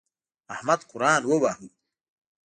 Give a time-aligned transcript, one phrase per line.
[0.53, 1.69] احمد قرآن وواهه.